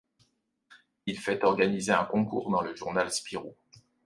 [1.05, 3.55] Il fait organiser un concours dans le journal Spirou.